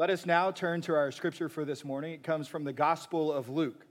Let 0.00 0.08
us 0.08 0.24
now 0.24 0.50
turn 0.50 0.80
to 0.80 0.94
our 0.94 1.12
scripture 1.12 1.50
for 1.50 1.66
this 1.66 1.84
morning. 1.84 2.14
It 2.14 2.22
comes 2.22 2.48
from 2.48 2.64
the 2.64 2.72
Gospel 2.72 3.30
of 3.30 3.50
Luke, 3.50 3.84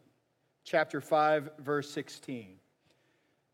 chapter 0.64 1.02
5, 1.02 1.52
verse 1.60 1.88
16. 1.92 2.56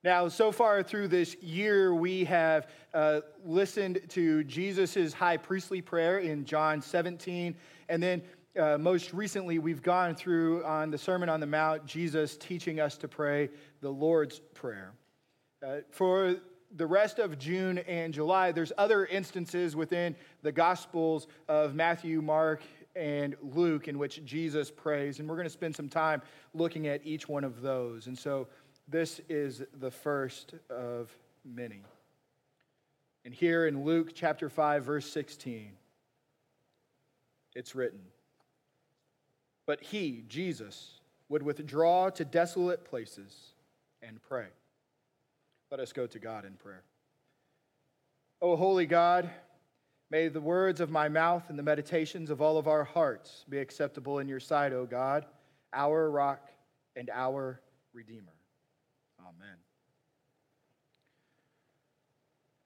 Now, 0.05 0.29
so 0.29 0.53
far 0.53 0.81
through 0.81 1.09
this 1.09 1.35
year, 1.41 1.93
we 1.93 2.23
have 2.23 2.69
uh, 2.93 3.19
listened 3.43 3.99
to 4.07 4.45
Jesus' 4.45 5.11
high 5.11 5.35
priestly 5.35 5.81
prayer 5.81 6.19
in 6.19 6.45
John 6.45 6.81
17. 6.81 7.57
And 7.89 8.01
then 8.01 8.21
uh, 8.57 8.77
most 8.77 9.11
recently, 9.11 9.59
we've 9.59 9.83
gone 9.83 10.15
through 10.15 10.63
on 10.63 10.91
the 10.91 10.97
Sermon 10.97 11.27
on 11.27 11.41
the 11.41 11.45
Mount, 11.45 11.85
Jesus 11.85 12.37
teaching 12.37 12.79
us 12.79 12.97
to 12.99 13.09
pray 13.09 13.49
the 13.81 13.89
Lord's 13.89 14.39
Prayer. 14.53 14.93
Uh, 15.61 15.79
for 15.91 16.37
the 16.75 16.85
rest 16.85 17.19
of 17.19 17.37
June 17.37 17.79
and 17.79 18.13
July, 18.13 18.51
there's 18.51 18.71
other 18.77 19.05
instances 19.05 19.75
within 19.75 20.15
the 20.41 20.51
Gospels 20.51 21.27
of 21.47 21.75
Matthew, 21.75 22.21
Mark, 22.21 22.61
and 22.95 23.35
Luke 23.41 23.87
in 23.87 23.97
which 23.97 24.23
Jesus 24.25 24.71
prays. 24.71 25.19
And 25.19 25.27
we're 25.27 25.35
going 25.35 25.47
to 25.47 25.53
spend 25.53 25.75
some 25.75 25.89
time 25.89 26.21
looking 26.53 26.87
at 26.87 27.01
each 27.05 27.27
one 27.27 27.43
of 27.43 27.61
those. 27.61 28.07
And 28.07 28.17
so, 28.17 28.47
this 28.87 29.19
is 29.29 29.63
the 29.79 29.89
first 29.89 30.53
of 30.69 31.15
many. 31.43 31.81
And 33.23 33.33
here 33.33 33.65
in 33.65 33.83
Luke 33.83 34.11
chapter 34.13 34.49
5, 34.49 34.85
verse 34.85 35.09
16, 35.11 35.71
it's 37.55 37.73
written 37.73 38.01
But 39.65 39.81
he, 39.81 40.23
Jesus, 40.27 40.99
would 41.29 41.41
withdraw 41.41 42.09
to 42.11 42.23
desolate 42.23 42.85
places 42.85 43.53
and 44.03 44.21
pray. 44.21 44.47
Let 45.71 45.79
us 45.79 45.91
go 45.91 46.05
to 46.07 46.19
God 46.19 46.45
in 46.45 46.53
prayer. 46.53 46.83
O 48.41 48.55
holy 48.55 48.85
God, 48.85 49.29
may 50.11 50.27
the 50.27 50.41
words 50.41 50.79
of 50.79 50.91
my 50.91 51.09
mouth 51.09 51.49
and 51.49 51.57
the 51.57 51.63
meditations 51.63 52.29
of 52.29 52.41
all 52.41 52.57
of 52.57 52.67
our 52.67 52.83
hearts 52.83 53.45
be 53.49 53.57
acceptable 53.57 54.19
in 54.19 54.27
your 54.27 54.39
sight, 54.39 54.73
O 54.73 54.85
God, 54.85 55.25
our 55.73 56.09
rock 56.09 56.49
and 56.95 57.09
our 57.09 57.59
Redeemer. 57.93 58.33
Amen. 59.19 59.55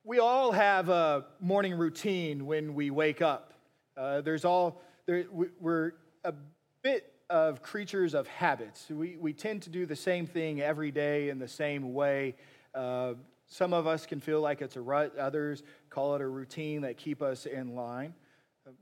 We 0.03 0.19
all 0.19 0.51
have 0.51 0.89
a 0.89 1.25
morning 1.39 1.75
routine 1.75 2.45
when 2.45 2.73
we 2.73 2.89
wake 2.89 3.21
up. 3.21 3.53
Uh, 3.95 4.21
there's 4.21 4.43
all, 4.43 4.81
there, 5.05 5.25
we're 5.31 5.93
a 6.23 6.33
bit 6.81 7.13
of 7.29 7.61
creatures 7.61 8.13
of 8.13 8.27
habits. 8.27 8.87
We, 8.89 9.15
we 9.17 9.33
tend 9.33 9.61
to 9.63 9.69
do 9.69 9.85
the 9.85 9.95
same 9.95 10.25
thing 10.25 10.61
every 10.61 10.91
day 10.91 11.29
in 11.29 11.37
the 11.37 11.47
same 11.47 11.93
way. 11.93 12.35
Uh, 12.73 13.13
some 13.47 13.73
of 13.73 13.87
us 13.87 14.05
can 14.05 14.19
feel 14.19 14.41
like 14.41 14.61
it's 14.61 14.75
a 14.75 14.81
rut, 14.81 15.17
others 15.17 15.63
call 15.89 16.15
it 16.15 16.21
a 16.21 16.27
routine 16.27 16.81
that 16.81 16.97
keep 16.97 17.21
us 17.21 17.45
in 17.45 17.75
line. 17.75 18.13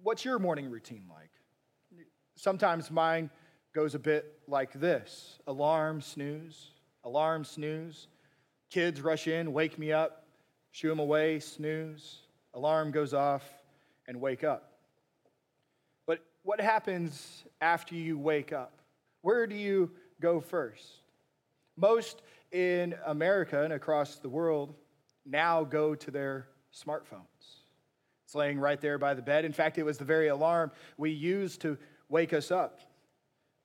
What's 0.04 0.26
your 0.26 0.40
morning 0.40 0.70
routine 0.70 1.06
like? 1.10 1.30
Sometimes 2.36 2.92
mine 2.92 3.30
goes 3.74 3.96
a 3.96 4.00
bit 4.00 4.40
like 4.48 4.74
this 4.74 5.40
alarm, 5.48 6.02
snooze, 6.02 6.72
alarm, 7.04 7.46
snooze. 7.46 8.08
Kids 8.70 9.02
rush 9.02 9.28
in, 9.28 9.54
wake 9.54 9.80
me 9.80 9.94
up, 9.94 10.26
shoo 10.72 10.90
them 10.90 11.00
away, 11.00 11.40
snooze. 11.40 12.20
Alarm 12.54 12.92
goes 12.92 13.14
off, 13.14 13.44
and 14.08 14.20
wake 14.20 14.44
up. 14.44 14.72
But 16.06 16.20
what 16.44 16.60
happens 16.60 17.44
after 17.62 17.96
you 17.96 18.18
wake 18.18 18.54
up? 18.54 18.74
Where 19.22 19.48
do 19.48 19.56
you 19.56 19.92
go 20.22 20.40
first? 20.40 20.86
Most 21.78 22.22
in 22.52 22.96
America 23.06 23.64
and 23.64 23.74
across 23.74 24.16
the 24.16 24.30
world 24.30 24.74
now 25.26 25.64
go 25.64 25.96
to 25.96 26.12
their 26.12 26.48
smartphones. 26.74 27.22
It's 28.26 28.36
laying 28.36 28.60
right 28.60 28.82
there 28.82 28.98
by 28.98 29.14
the 29.14 29.22
bed. 29.22 29.46
In 29.46 29.54
fact, 29.54 29.78
it 29.78 29.84
was 29.84 29.98
the 29.98 30.06
very 30.06 30.28
alarm 30.28 30.72
we 30.98 31.12
used 31.12 31.62
to 31.62 31.78
wake 32.10 32.34
us 32.34 32.52
up. 32.52 32.82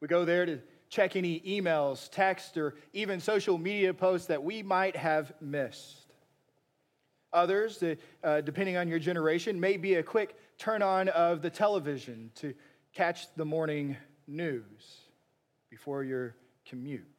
We 0.00 0.08
go 0.08 0.24
there 0.24 0.46
to 0.46 0.60
check 0.88 1.16
any 1.16 1.40
emails, 1.40 2.10
text, 2.10 2.56
or 2.56 2.74
even 2.92 3.18
social 3.18 3.56
media 3.56 3.94
posts 3.94 4.26
that 4.26 4.44
we 4.44 4.62
might 4.62 4.94
have 4.94 5.32
missed. 5.40 6.12
Others, 7.32 7.82
uh, 8.22 8.40
depending 8.42 8.76
on 8.76 8.88
your 8.88 8.98
generation, 8.98 9.58
may 9.58 9.78
be 9.78 9.94
a 9.94 10.02
quick 10.02 10.36
turn 10.58 10.82
on 10.82 11.08
of 11.08 11.40
the 11.40 11.48
television 11.48 12.30
to 12.34 12.52
catch 12.92 13.34
the 13.36 13.44
morning 13.44 13.96
news 14.26 14.98
before 15.70 16.04
your 16.04 16.36
commute. 16.66 17.11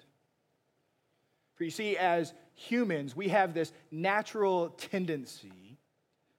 For 1.56 1.64
you 1.64 1.70
see, 1.70 1.98
as 1.98 2.34
humans, 2.56 3.16
we 3.16 3.30
have 3.30 3.54
this 3.54 3.72
natural 3.92 4.70
tendency 4.70 5.78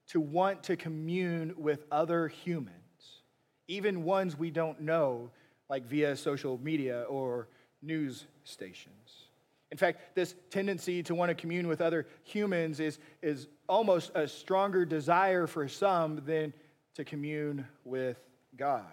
to 0.09 0.21
want 0.21 0.65
to 0.65 0.77
commune 0.77 1.55
with 1.57 1.85
other 1.91 2.29
humans, 2.29 3.23
even 3.69 4.05
ones 4.05 4.39
we 4.39 4.51
don't 4.51 4.81
know 4.81 5.31
like 5.69 5.87
via 5.87 6.17
social 6.17 6.59
media 6.59 7.03
or 7.09 7.49
news 7.83 8.27
stations. 8.45 9.25
In 9.71 9.79
fact, 9.79 10.15
this 10.15 10.35
tendency 10.51 11.03
to 11.05 11.15
want 11.15 11.31
to 11.31 11.35
commune 11.35 11.67
with 11.67 11.81
other 11.81 12.07
humans 12.23 12.79
is, 12.81 12.99
is 13.23 13.49
almost 13.69 14.13
a 14.15 14.29
stronger 14.29 14.85
desire 14.85 15.47
for 15.47 15.67
some 15.69 16.23
than 16.27 16.53
to 16.95 17.05
commune 17.05 17.67
with 17.85 18.19
God. 18.57 18.85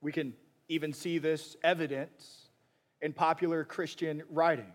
We 0.00 0.10
can 0.10 0.34
even 0.68 0.92
see 0.92 1.18
this 1.18 1.56
evidence 1.62 2.39
in 3.02 3.12
popular 3.12 3.64
Christian 3.64 4.22
writing 4.30 4.72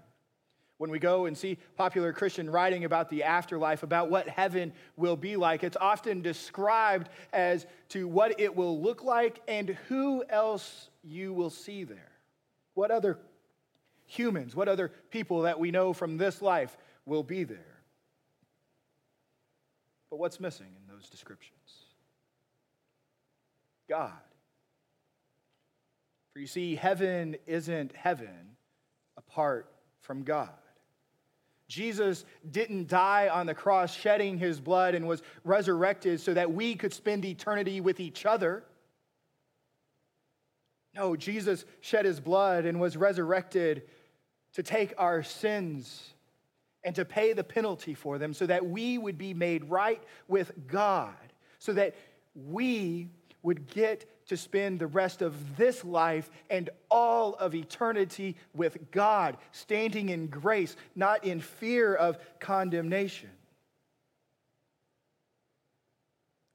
when 0.78 0.90
we 0.90 1.00
go 1.00 1.26
and 1.26 1.38
see 1.38 1.58
popular 1.78 2.12
Christian 2.12 2.50
writing 2.50 2.84
about 2.84 3.10
the 3.10 3.24
afterlife, 3.24 3.84
about 3.84 4.10
what 4.10 4.28
heaven 4.28 4.74
will 4.98 5.16
be 5.16 5.38
like, 5.38 5.64
it's 5.64 5.78
often 5.80 6.22
described 6.22 7.10
as 7.32 7.66
to 7.90 8.08
what 8.08 8.40
it 8.40 8.56
will 8.56 8.82
look 8.82 9.04
like 9.04 9.42
and 9.48 9.70
who 9.88 10.24
else 10.30 10.90
you 11.04 11.32
will 11.32 11.50
see 11.50 11.86
there. 11.86 12.12
What 12.74 12.92
other 12.92 13.18
humans, 14.06 14.56
what 14.56 14.68
other 14.68 14.92
people 15.12 15.44
that 15.44 15.60
we 15.60 15.72
know 15.72 15.94
from 15.94 16.18
this 16.18 16.42
life 16.42 16.76
will 17.06 17.24
be 17.24 17.46
there. 17.46 17.80
But 20.10 20.18
what's 20.18 20.40
missing 20.40 20.68
in 20.68 20.94
those 20.94 21.10
descriptions? 21.10 21.56
God. 23.88 24.12
For 26.36 26.42
you 26.42 26.48
see, 26.48 26.76
heaven 26.76 27.38
isn't 27.48 27.96
heaven 27.96 28.58
apart 29.16 29.72
from 30.02 30.24
God. 30.24 30.50
Jesus 31.70 32.26
didn't 32.52 32.90
die 32.90 33.30
on 33.30 33.46
the 33.46 33.54
cross 33.54 33.96
shedding 33.96 34.38
his 34.38 34.60
blood 34.60 34.96
and 34.96 35.08
was 35.08 35.24
resurrected 35.46 36.20
so 36.20 36.34
that 36.34 36.52
we 36.52 36.76
could 36.76 36.94
spend 36.94 37.24
eternity 37.24 37.80
with 37.80 38.02
each 38.02 38.26
other. 38.26 38.66
No, 40.94 41.16
Jesus 41.16 41.64
shed 41.80 42.04
his 42.04 42.20
blood 42.20 42.66
and 42.66 42.82
was 42.82 42.98
resurrected 42.98 43.84
to 44.56 44.62
take 44.62 44.94
our 44.98 45.24
sins 45.24 46.16
and 46.84 46.94
to 46.96 47.06
pay 47.06 47.32
the 47.32 47.46
penalty 47.46 47.94
for 47.94 48.18
them 48.18 48.34
so 48.34 48.46
that 48.46 48.66
we 48.66 48.98
would 48.98 49.18
be 49.18 49.34
made 49.34 49.70
right 49.70 50.04
with 50.28 50.52
God, 50.68 51.16
so 51.60 51.72
that 51.72 51.96
we 52.36 53.08
would 53.42 53.68
get 53.68 54.04
to 54.28 54.38
spend 54.38 54.80
the 54.80 54.88
rest 54.88 55.22
of 55.22 55.58
this 55.58 55.84
life 55.84 56.30
and 56.50 56.70
all 56.90 57.36
of 57.36 57.54
eternity 57.54 58.36
with 58.54 58.92
God, 58.92 59.38
standing 59.52 60.10
in 60.10 60.28
grace, 60.28 60.76
not 60.96 61.24
in 61.24 61.40
fear 61.40 61.94
of 61.94 62.18
condemnation. 62.40 63.30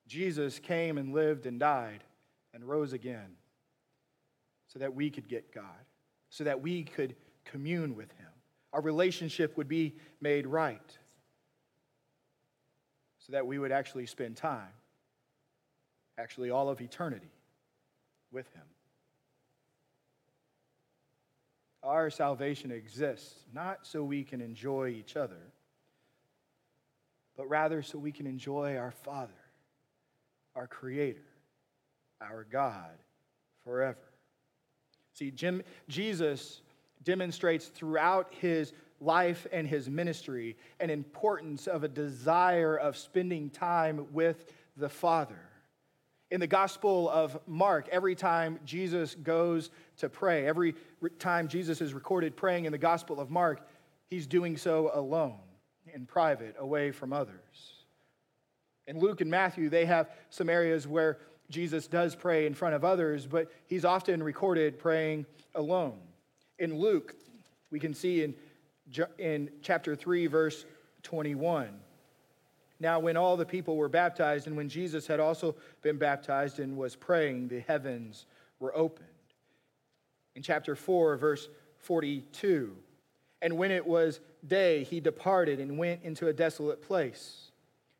Jesus 0.06 0.58
came 0.58 0.98
and 0.98 1.14
lived 1.14 1.46
and 1.46 1.60
died 1.60 2.02
and 2.52 2.64
rose 2.64 2.92
again 2.92 3.36
so 4.66 4.80
that 4.80 4.94
we 4.94 5.10
could 5.10 5.28
get 5.28 5.54
God, 5.54 5.64
so 6.30 6.44
that 6.44 6.60
we 6.60 6.82
could 6.82 7.14
commune 7.44 7.94
with 7.94 8.10
Him. 8.18 8.26
Our 8.72 8.80
relationship 8.80 9.56
would 9.56 9.68
be 9.68 9.94
made 10.20 10.46
right, 10.46 10.98
so 13.18 13.32
that 13.32 13.46
we 13.46 13.58
would 13.58 13.72
actually 13.72 14.06
spend 14.06 14.36
time, 14.36 14.72
actually 16.18 16.50
all 16.50 16.68
of 16.68 16.80
eternity, 16.80 17.30
with 18.32 18.46
him. 18.54 18.62
Our 21.82 22.10
salvation 22.10 22.70
exists 22.70 23.34
not 23.54 23.86
so 23.86 24.04
we 24.04 24.22
can 24.22 24.40
enjoy 24.40 24.88
each 24.88 25.16
other, 25.16 25.40
but 27.36 27.48
rather 27.48 27.82
so 27.82 27.98
we 27.98 28.12
can 28.12 28.26
enjoy 28.26 28.76
our 28.76 28.90
Father, 28.90 29.32
our 30.54 30.66
Creator, 30.66 31.24
our 32.20 32.46
God 32.50 32.98
forever. 33.64 33.98
See, 35.14 35.30
Jim, 35.30 35.62
Jesus 35.88 36.60
demonstrates 37.02 37.66
throughout 37.66 38.32
his 38.40 38.72
life 39.00 39.46
and 39.50 39.66
his 39.66 39.88
ministry 39.88 40.56
an 40.80 40.90
importance 40.90 41.66
of 41.66 41.82
a 41.82 41.88
desire 41.88 42.76
of 42.76 42.96
spending 42.96 43.48
time 43.48 44.06
with 44.12 44.52
the 44.76 44.88
Father. 44.88 45.49
In 46.30 46.38
the 46.38 46.46
Gospel 46.46 47.08
of 47.08 47.38
Mark, 47.48 47.88
every 47.90 48.14
time 48.14 48.60
Jesus 48.64 49.16
goes 49.16 49.70
to 49.96 50.08
pray, 50.08 50.46
every 50.46 50.74
time 51.18 51.48
Jesus 51.48 51.80
is 51.80 51.92
recorded 51.92 52.36
praying 52.36 52.66
in 52.66 52.72
the 52.72 52.78
Gospel 52.78 53.18
of 53.18 53.30
Mark, 53.30 53.66
he's 54.10 54.28
doing 54.28 54.56
so 54.56 54.92
alone, 54.94 55.40
in 55.92 56.06
private, 56.06 56.54
away 56.58 56.92
from 56.92 57.12
others. 57.12 57.34
In 58.86 59.00
Luke 59.00 59.20
and 59.20 59.30
Matthew, 59.30 59.68
they 59.68 59.86
have 59.86 60.08
some 60.30 60.48
areas 60.48 60.86
where 60.86 61.18
Jesus 61.50 61.88
does 61.88 62.14
pray 62.14 62.46
in 62.46 62.54
front 62.54 62.76
of 62.76 62.84
others, 62.84 63.26
but 63.26 63.50
he's 63.66 63.84
often 63.84 64.22
recorded 64.22 64.78
praying 64.78 65.26
alone. 65.56 65.98
In 66.60 66.78
Luke, 66.78 67.16
we 67.72 67.80
can 67.80 67.92
see 67.92 68.22
in, 68.22 68.34
in 69.18 69.50
chapter 69.62 69.96
3, 69.96 70.28
verse 70.28 70.64
21. 71.02 71.70
Now, 72.80 72.98
when 72.98 73.16
all 73.16 73.36
the 73.36 73.44
people 73.44 73.76
were 73.76 73.90
baptized, 73.90 74.46
and 74.46 74.56
when 74.56 74.70
Jesus 74.70 75.06
had 75.06 75.20
also 75.20 75.54
been 75.82 75.98
baptized 75.98 76.58
and 76.58 76.76
was 76.78 76.96
praying, 76.96 77.48
the 77.48 77.60
heavens 77.60 78.24
were 78.58 78.74
opened. 78.74 79.06
In 80.34 80.42
chapter 80.42 80.74
4, 80.74 81.16
verse 81.18 81.48
42, 81.78 82.74
and 83.42 83.56
when 83.56 83.70
it 83.70 83.86
was 83.86 84.20
day, 84.46 84.84
he 84.84 85.00
departed 85.00 85.60
and 85.60 85.78
went 85.78 86.02
into 86.02 86.28
a 86.28 86.32
desolate 86.32 86.82
place. 86.82 87.50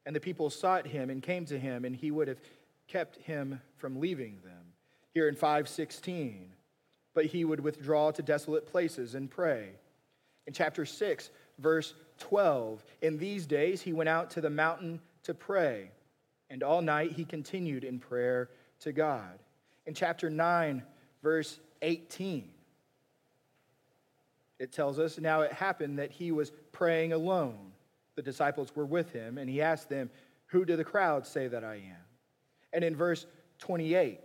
And 0.07 0.17
the 0.17 0.21
people 0.21 0.51
sought 0.51 0.87
him 0.87 1.11
and 1.11 1.23
came 1.23 1.45
to 1.47 1.59
him, 1.59 1.85
and 1.85 1.95
he 1.95 2.11
would 2.11 2.29
have 2.29 2.41
kept 2.89 3.17
him 3.19 3.61
from 3.77 4.01
leaving 4.01 4.39
them. 4.45 4.73
Here 5.13 5.29
in 5.29 5.35
516, 5.35 6.53
but 7.15 7.27
he 7.27 7.45
would 7.45 7.61
withdraw 7.61 8.11
to 8.13 8.23
desolate 8.23 8.67
places 8.67 9.15
and 9.15 9.31
pray. 9.31 9.71
In 10.47 10.53
chapter 10.53 10.87
6, 10.87 11.31
verse 11.61 11.95
12, 12.19 12.85
in 13.03 13.19
these 13.19 13.47
days 13.47 13.83
he 13.83 13.93
went 13.93 14.09
out 14.09 14.31
to 14.31 14.41
the 14.41 14.51
mountain 14.51 15.01
to 15.23 15.35
pray, 15.35 15.91
and 16.49 16.63
all 16.63 16.83
night 16.83 17.13
he 17.13 17.25
continued 17.25 17.85
in 17.85 17.99
prayer 17.99 18.51
to 18.81 18.93
God. 18.93 19.39
In 19.87 19.95
chapter 19.95 20.31
9, 20.31 20.83
verse 21.23 21.59
18, 21.83 22.49
it 24.59 24.73
tells 24.73 24.99
us 24.99 25.19
now 25.19 25.41
it 25.41 25.53
happened 25.53 25.99
that 25.99 26.11
he 26.11 26.33
was 26.33 26.53
praying 26.73 27.13
alone. 27.13 27.73
The 28.17 28.23
disciples 28.23 28.75
were 28.75 28.87
with 28.87 29.13
him, 29.13 29.39
and 29.39 29.49
he 29.49 29.63
asked 29.63 29.89
them, 29.89 30.11
Who 30.47 30.65
do 30.65 30.77
the 30.77 30.85
crowd 30.85 31.27
say 31.27 31.49
that 31.49 31.65
I 31.65 31.77
am? 31.77 32.05
And 32.73 32.85
in 32.85 32.95
verse 32.95 33.27
28, 33.61 34.21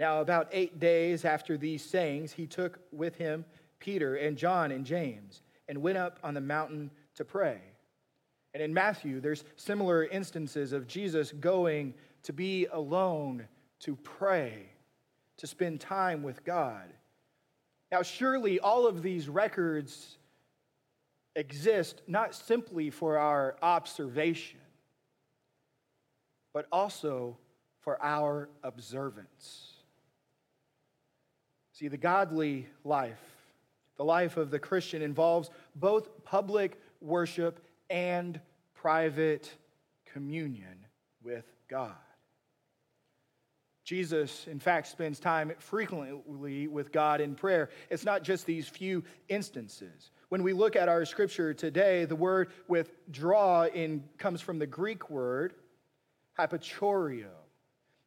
now 0.00 0.20
about 0.20 0.48
eight 0.52 0.78
days 0.78 1.24
after 1.24 1.58
these 1.58 1.84
sayings, 1.84 2.32
he 2.32 2.46
took 2.46 2.78
with 2.92 3.16
him 3.16 3.44
Peter 3.78 4.16
and 4.16 4.36
John 4.36 4.70
and 4.70 4.84
James 4.84 5.42
and 5.68 5.82
went 5.82 5.98
up 5.98 6.18
on 6.22 6.34
the 6.34 6.40
mountain 6.40 6.90
to 7.16 7.24
pray. 7.24 7.60
And 8.54 8.62
in 8.62 8.72
Matthew, 8.72 9.20
there's 9.20 9.44
similar 9.56 10.04
instances 10.04 10.72
of 10.72 10.86
Jesus 10.86 11.32
going 11.32 11.94
to 12.22 12.32
be 12.32 12.66
alone 12.66 13.46
to 13.80 13.96
pray, 13.96 14.70
to 15.36 15.46
spend 15.46 15.80
time 15.80 16.22
with 16.22 16.44
God. 16.44 16.92
Now, 17.92 18.02
surely 18.02 18.58
all 18.60 18.86
of 18.86 19.02
these 19.02 19.28
records 19.28 20.18
exist 21.36 22.02
not 22.06 22.34
simply 22.34 22.90
for 22.90 23.16
our 23.16 23.56
observation, 23.62 24.60
but 26.52 26.66
also 26.72 27.36
for 27.80 28.02
our 28.02 28.48
observance. 28.62 29.72
See, 31.72 31.88
the 31.88 31.96
godly 31.96 32.66
life, 32.82 33.22
the 33.98 34.04
life 34.04 34.38
of 34.38 34.50
the 34.50 34.58
Christian, 34.58 35.02
involves 35.02 35.50
both 35.76 36.24
public 36.24 36.80
worship 37.02 37.62
and 37.90 38.40
private 38.74 39.52
communion 40.12 40.86
with 41.22 41.44
God. 41.68 41.92
Jesus, 43.84 44.46
in 44.46 44.60
fact, 44.60 44.86
spends 44.86 45.18
time 45.18 45.52
frequently 45.58 46.66
with 46.66 46.92
God 46.92 47.20
in 47.20 47.34
prayer. 47.34 47.70
It's 47.88 48.04
not 48.04 48.22
just 48.22 48.44
these 48.44 48.68
few 48.68 49.02
instances. 49.28 50.10
When 50.28 50.42
we 50.42 50.52
look 50.52 50.76
at 50.76 50.90
our 50.90 51.06
scripture 51.06 51.54
today, 51.54 52.04
the 52.04 52.14
word 52.14 52.50
withdraw 52.68 53.64
in, 53.64 54.04
comes 54.18 54.42
from 54.42 54.58
the 54.58 54.66
Greek 54.66 55.08
word 55.08 55.54
hyperchorio. 56.38 57.30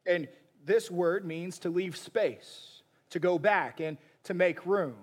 And 0.06 0.28
this 0.64 0.88
word 0.90 1.24
means 1.24 1.58
to 1.60 1.68
leave 1.68 1.96
space, 1.96 2.82
to 3.10 3.18
go 3.18 3.38
back, 3.38 3.80
and 3.80 3.98
to 4.24 4.34
make 4.34 4.64
room. 4.64 4.94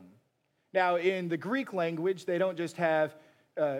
Now, 0.74 0.98
in 0.98 1.30
the 1.30 1.38
Greek 1.38 1.74
language, 1.74 2.26
they 2.26 2.38
don't 2.38 2.58
just 2.58 2.78
have 2.78 3.16
uh, 3.58 3.80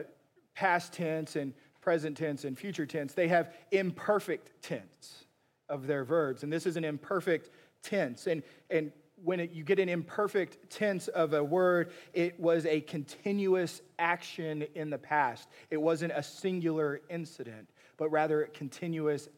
past 0.56 0.94
tense 0.94 1.36
and 1.36 1.54
present 1.82 2.18
tense 2.18 2.44
and 2.44 2.58
future 2.58 2.86
tense, 2.86 3.14
they 3.14 3.28
have 3.28 3.54
imperfect 3.72 4.52
tense 4.62 5.26
of 5.70 5.88
their 5.88 6.04
verbs. 6.04 6.44
And 6.44 6.52
this 6.52 6.66
is 6.66 6.78
an 6.78 6.84
imperfect 6.84 7.50
tense. 7.82 8.28
And, 8.28 8.44
and 8.70 8.92
when 9.24 9.40
it, 9.40 9.52
you 9.52 9.64
get 9.64 9.80
an 9.80 9.90
imperfect 9.90 10.70
tense 10.70 11.08
of 11.08 11.34
a 11.34 11.44
word, 11.44 11.92
it 12.14 12.40
was 12.40 12.66
a 12.66 12.82
continuous 12.82 13.82
action 13.98 14.66
in 14.76 14.90
the 14.90 14.98
past. 14.98 15.48
It 15.70 15.78
wasn't 15.78 16.14
a 16.16 16.24
singular 16.24 17.02
incident, 17.10 17.70
but 17.98 18.10
rather 18.10 18.44
a 18.44 18.48
continuous 18.50 19.30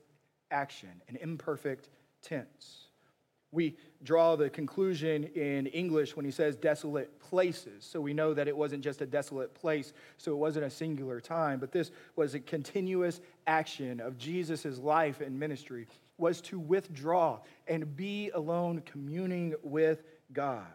action, 0.50 0.90
an 1.08 1.18
imperfect 1.22 1.90
tense. 2.22 2.88
We 3.52 3.76
draw 4.04 4.36
the 4.36 4.50
conclusion 4.50 5.26
in 5.36 5.68
English 5.68 6.16
when 6.16 6.26
he 6.26 6.32
says 6.32 6.56
desolate 6.56 7.20
places. 7.20 7.86
So 7.86 8.00
we 8.00 8.14
know 8.14 8.34
that 8.34 8.48
it 8.48 8.56
wasn't 8.56 8.84
just 8.84 9.02
a 9.02 9.06
desolate 9.06 9.54
place, 9.54 9.94
so 10.18 10.32
it 10.32 10.38
wasn't 10.38 10.66
a 10.66 10.70
singular 10.70 11.20
time, 11.20 11.60
but 11.60 11.72
this 11.72 11.92
was 12.16 12.34
a 12.34 12.40
continuous 12.40 13.20
action 13.48 14.00
of 14.00 14.18
Jesus' 14.18 14.78
life 14.78 15.20
and 15.20 15.38
ministry 15.38 15.88
was 16.18 16.40
to 16.40 16.60
withdraw 16.60 17.40
and 17.68 17.98
be 17.98 18.30
alone, 18.30 18.82
communing 18.86 19.56
with 19.64 20.04
God. 20.32 20.66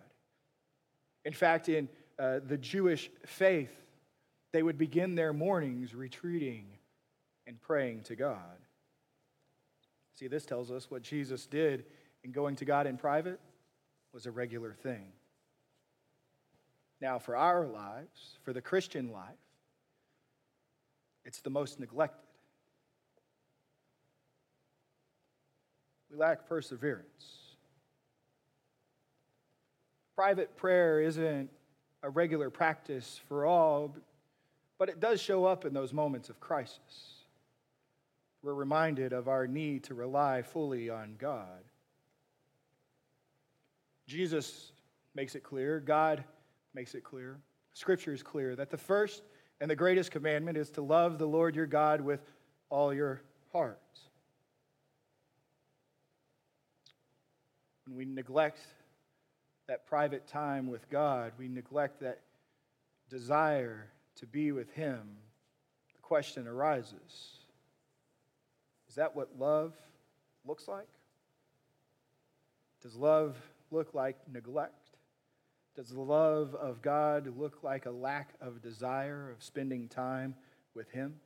In 1.25 1.33
fact, 1.33 1.69
in 1.69 1.89
uh, 2.19 2.41
the 2.47 2.59
Jewish 2.59 3.11
faith, 3.25 3.71
they 4.53 4.63
would 4.63 4.77
begin 4.77 5.15
their 5.15 5.33
mornings 5.33 5.95
retreating 5.95 6.67
and 7.47 7.61
praying 7.61 8.03
to 8.05 8.17
God. 8.17 8.59
See, 10.15 10.29
this 10.29 10.47
tells 10.47 10.71
us 10.71 10.91
what 10.91 11.03
Jesus 11.03 11.47
did 11.47 11.85
in 12.27 12.33
going 12.33 12.57
to 12.57 12.65
God 12.65 12.89
in 12.89 12.97
private 12.97 13.41
was 14.13 14.27
a 14.27 14.31
regular 14.33 14.73
thing. 14.73 15.13
Now, 17.01 17.21
for 17.21 17.37
our 17.37 17.67
lives, 17.67 18.39
for 18.43 18.53
the 18.53 18.61
Christian 18.61 19.13
life, 19.13 19.29
it's 21.25 21.41
the 21.41 21.51
most 21.51 21.79
neglected. 21.79 22.19
We 26.11 26.17
lack 26.17 26.49
perseverance. 26.49 27.07
Private 30.17 30.57
prayer 30.57 31.01
isn't 31.01 31.51
a 32.03 32.11
regular 32.11 32.51
practice 32.51 33.21
for 33.29 33.47
all, 33.47 33.95
but 34.79 34.89
it 34.89 34.99
does 34.99 35.21
show 35.21 35.45
up 35.45 35.65
in 35.65 35.73
those 35.75 35.93
moments 35.93 36.29
of 36.29 36.41
crisis. 36.41 36.81
We're 38.43 38.55
reminded 38.55 39.13
of 39.13 39.29
our 39.29 39.47
need 39.47 39.85
to 39.85 39.95
rely 39.95 40.43
fully 40.43 40.91
on 40.91 41.17
God. 41.19 41.63
Jesus 44.07 44.73
makes 45.15 45.35
it 45.35 45.43
clear, 45.43 45.81
God 45.81 46.25
makes 46.75 46.95
it 46.95 47.03
clear, 47.03 47.39
Scripture 47.73 48.13
is 48.13 48.23
clear 48.23 48.57
that 48.57 48.71
the 48.71 48.79
first 48.79 49.23
and 49.61 49.71
the 49.71 49.77
greatest 49.77 50.11
commandment 50.11 50.57
is 50.57 50.71
to 50.71 50.83
love 50.83 51.19
the 51.19 51.27
Lord 51.27 51.55
your 51.57 51.67
God 51.67 52.01
with 52.01 52.21
all 52.71 52.95
your 52.95 53.23
heart. 53.53 53.79
When 57.87 57.97
we 57.97 58.05
neglect 58.05 58.61
that 59.69 59.87
private 59.87 60.27
time 60.27 60.69
with 60.69 60.89
God, 60.91 61.33
we 61.39 61.49
neglect 61.49 62.01
that 62.01 62.23
desire 63.09 63.89
to 64.17 64.27
be 64.27 64.53
with 64.53 64.73
Him, 64.73 65.03
the 65.95 66.01
question 66.03 66.47
arises 66.47 67.41
Is 68.89 68.95
that 68.95 69.15
what 69.15 69.39
love 69.39 69.75
looks 70.45 70.69
like? 70.69 70.89
Does 72.83 72.95
love 72.95 73.37
look 73.71 73.95
like 73.95 74.17
neglect? 74.33 74.91
Does 75.75 75.91
the 75.91 76.01
love 76.01 76.55
of 76.55 76.81
God 76.81 77.33
look 77.37 77.63
like 77.63 77.87
a 77.87 77.91
lack 77.91 78.31
of 78.41 78.63
desire 78.63 79.31
of 79.31 79.43
spending 79.43 79.89
time 79.89 80.35
with 80.75 80.91
Him? 80.91 81.17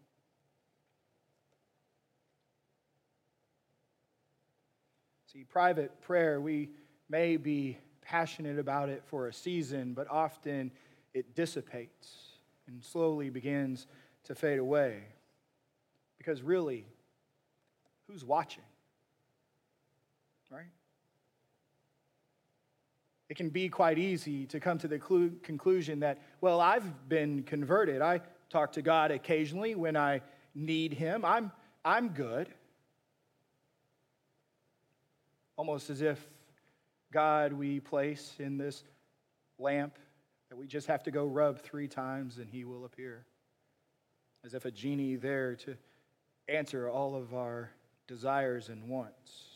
See, 5.32 5.44
private 5.44 6.00
prayer, 6.00 6.40
we 6.40 6.70
may 7.08 7.36
be 7.36 7.78
passionate 8.02 8.58
about 8.58 8.88
it 8.88 9.04
for 9.06 9.28
a 9.28 9.32
season, 9.32 9.94
but 9.94 10.10
often 10.10 10.72
it 11.14 11.36
dissipates 11.36 12.16
and 12.66 12.82
slowly 12.82 13.30
begins 13.30 13.86
to 14.24 14.34
fade 14.34 14.58
away. 14.58 15.04
Because 16.18 16.42
really, 16.42 16.84
who's 18.08 18.24
watching? 18.24 18.64
Right? 20.50 20.66
It 23.30 23.36
can 23.36 23.48
be 23.48 23.70
quite 23.70 23.98
easy 23.98 24.44
to 24.46 24.60
come 24.60 24.76
to 24.78 24.88
the 24.88 24.98
conclusion 24.98 26.00
that, 26.00 26.20
well, 26.42 26.60
I've 26.60 27.08
been 27.08 27.44
converted. 27.44 28.02
I 28.02 28.20
talk 28.50 28.72
to 28.72 28.82
God 28.82 29.10
occasionally 29.10 29.74
when 29.74 29.96
I 29.96 30.20
need 30.54 30.92
Him. 30.92 31.24
I'm, 31.24 31.50
I'm 31.82 32.10
good 32.10 32.52
almost 35.60 35.90
as 35.90 36.00
if 36.00 36.26
God 37.12 37.52
we 37.52 37.80
place 37.80 38.34
in 38.38 38.56
this 38.56 38.82
lamp 39.58 39.98
that 40.48 40.56
we 40.56 40.66
just 40.66 40.86
have 40.86 41.02
to 41.02 41.10
go 41.10 41.26
rub 41.26 41.60
three 41.60 41.86
times 41.86 42.38
and 42.38 42.48
he 42.48 42.64
will 42.64 42.86
appear. 42.86 43.26
As 44.42 44.54
if 44.54 44.64
a 44.64 44.70
genie 44.70 45.16
there 45.16 45.54
to 45.56 45.76
answer 46.48 46.88
all 46.88 47.14
of 47.14 47.34
our 47.34 47.72
desires 48.08 48.70
and 48.70 48.88
wants. 48.88 49.49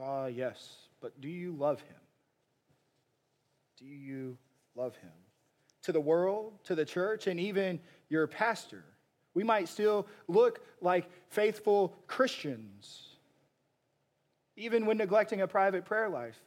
Ah, 0.00 0.26
yes, 0.26 0.76
but 1.00 1.20
do 1.20 1.28
you 1.28 1.52
love 1.52 1.80
him? 1.80 1.96
Do 3.78 3.84
you 3.84 4.38
love 4.74 4.96
him? 4.96 5.10
To 5.82 5.92
the 5.92 6.00
world, 6.00 6.52
to 6.64 6.74
the 6.74 6.84
church, 6.84 7.26
and 7.26 7.38
even 7.40 7.80
your 8.08 8.26
pastor. 8.26 8.84
We 9.34 9.42
might 9.42 9.68
still 9.68 10.06
look 10.28 10.60
like 10.80 11.10
faithful 11.30 11.94
Christians, 12.06 13.08
even 14.56 14.86
when 14.86 14.98
neglecting 14.98 15.40
a 15.40 15.48
private 15.48 15.84
prayer 15.84 16.08
life. 16.08 16.38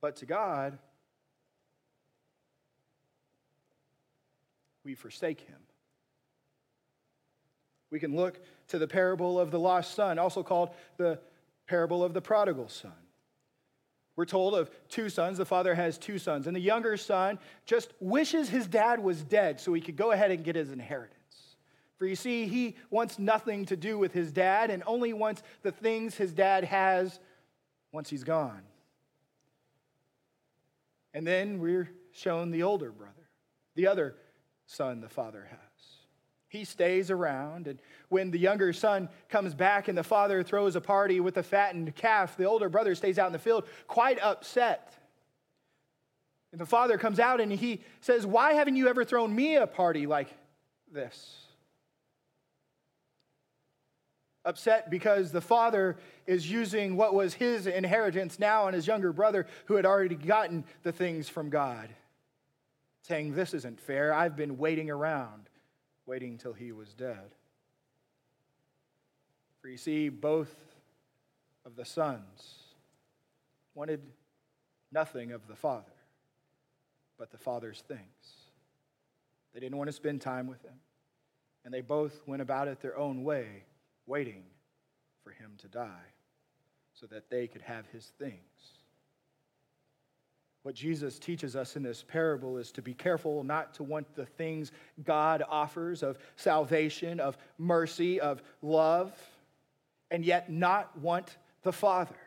But 0.00 0.16
to 0.16 0.26
God, 0.26 0.78
we 4.84 4.94
forsake 4.94 5.40
him. 5.40 5.58
We 7.90 8.00
can 8.00 8.16
look 8.16 8.40
to 8.68 8.78
the 8.78 8.88
parable 8.88 9.38
of 9.38 9.50
the 9.50 9.58
lost 9.58 9.94
son, 9.94 10.18
also 10.18 10.42
called 10.42 10.70
the 10.96 11.18
parable 11.68 12.02
of 12.02 12.14
the 12.14 12.20
prodigal 12.20 12.68
son. 12.68 12.92
We're 14.16 14.24
told 14.24 14.56
of 14.56 14.68
two 14.88 15.10
sons. 15.10 15.38
The 15.38 15.46
father 15.46 15.76
has 15.76 15.96
two 15.96 16.18
sons. 16.18 16.48
And 16.48 16.56
the 16.56 16.60
younger 16.60 16.96
son 16.96 17.38
just 17.66 17.92
wishes 18.00 18.48
his 18.48 18.66
dad 18.66 18.98
was 18.98 19.22
dead 19.22 19.60
so 19.60 19.72
he 19.72 19.80
could 19.80 19.94
go 19.94 20.10
ahead 20.10 20.32
and 20.32 20.42
get 20.42 20.56
his 20.56 20.72
inheritance. 20.72 21.14
For 21.98 22.06
you 22.06 22.16
see, 22.16 22.46
he 22.48 22.74
wants 22.90 23.18
nothing 23.18 23.66
to 23.66 23.76
do 23.76 23.96
with 23.96 24.12
his 24.12 24.32
dad 24.32 24.70
and 24.70 24.82
only 24.86 25.12
wants 25.12 25.44
the 25.62 25.70
things 25.70 26.16
his 26.16 26.32
dad 26.32 26.64
has 26.64 27.20
once 27.92 28.10
he's 28.10 28.24
gone. 28.24 28.62
And 31.14 31.26
then 31.26 31.60
we're 31.60 31.90
shown 32.12 32.50
the 32.50 32.64
older 32.64 32.90
brother, 32.90 33.28
the 33.74 33.86
other 33.86 34.16
son 34.66 35.00
the 35.00 35.08
father 35.08 35.46
has. 35.48 35.67
He 36.48 36.64
stays 36.64 37.10
around, 37.10 37.66
and 37.66 37.78
when 38.08 38.30
the 38.30 38.38
younger 38.38 38.72
son 38.72 39.10
comes 39.28 39.54
back 39.54 39.88
and 39.88 39.98
the 39.98 40.02
father 40.02 40.42
throws 40.42 40.76
a 40.76 40.80
party 40.80 41.20
with 41.20 41.36
a 41.36 41.42
fattened 41.42 41.94
calf, 41.94 42.36
the 42.38 42.44
older 42.44 42.70
brother 42.70 42.94
stays 42.94 43.18
out 43.18 43.26
in 43.26 43.34
the 43.34 43.38
field 43.38 43.64
quite 43.86 44.18
upset. 44.20 44.94
And 46.52 46.60
the 46.60 46.66
father 46.66 46.96
comes 46.96 47.20
out 47.20 47.40
and 47.40 47.52
he 47.52 47.82
says, 48.00 48.24
Why 48.24 48.54
haven't 48.54 48.76
you 48.76 48.88
ever 48.88 49.04
thrown 49.04 49.34
me 49.34 49.56
a 49.56 49.66
party 49.66 50.06
like 50.06 50.28
this? 50.90 51.44
Upset 54.44 54.88
because 54.88 55.30
the 55.30 55.42
father 55.42 55.98
is 56.26 56.50
using 56.50 56.96
what 56.96 57.12
was 57.12 57.34
his 57.34 57.66
inheritance 57.66 58.38
now 58.38 58.64
on 58.64 58.72
his 58.72 58.86
younger 58.86 59.12
brother 59.12 59.46
who 59.66 59.74
had 59.74 59.84
already 59.84 60.14
gotten 60.14 60.64
the 60.82 60.92
things 60.92 61.28
from 61.28 61.50
God, 61.50 61.90
saying, 63.02 63.34
This 63.34 63.52
isn't 63.52 63.78
fair. 63.78 64.14
I've 64.14 64.36
been 64.36 64.56
waiting 64.56 64.88
around, 64.88 65.50
waiting 66.08 66.38
till 66.38 66.54
he 66.54 66.72
was 66.72 66.94
dead. 66.94 67.34
For 69.60 69.68
you 69.68 69.76
see, 69.76 70.08
both 70.08 70.54
of 71.66 71.76
the 71.76 71.84
sons 71.84 72.64
wanted 73.74 74.00
nothing 74.90 75.32
of 75.32 75.46
the 75.46 75.54
Father 75.54 75.92
but 77.18 77.30
the 77.30 77.38
Father's 77.38 77.82
things. 77.86 78.00
They 79.52 79.60
didn't 79.60 79.76
want 79.76 79.88
to 79.88 79.92
spend 79.92 80.20
time 80.20 80.46
with 80.46 80.62
him. 80.62 80.80
And 81.64 81.74
they 81.74 81.80
both 81.80 82.22
went 82.26 82.40
about 82.40 82.68
it 82.68 82.80
their 82.80 82.96
own 82.96 83.24
way, 83.24 83.64
waiting 84.06 84.44
for 85.24 85.32
him 85.32 85.52
to 85.58 85.68
die 85.68 86.14
so 86.94 87.06
that 87.06 87.28
they 87.28 87.46
could 87.46 87.62
have 87.62 87.86
his 87.88 88.12
things. 88.18 88.77
What 90.68 90.74
Jesus 90.74 91.18
teaches 91.18 91.56
us 91.56 91.76
in 91.76 91.82
this 91.82 92.04
parable 92.06 92.58
is 92.58 92.70
to 92.72 92.82
be 92.82 92.92
careful 92.92 93.42
not 93.42 93.72
to 93.76 93.82
want 93.82 94.14
the 94.14 94.26
things 94.26 94.70
God 95.02 95.42
offers 95.48 96.02
of 96.02 96.18
salvation, 96.36 97.20
of 97.20 97.38
mercy, 97.56 98.20
of 98.20 98.42
love 98.60 99.18
and 100.10 100.26
yet 100.26 100.52
not 100.52 100.94
want 100.98 101.38
the 101.62 101.72
Father. 101.72 102.18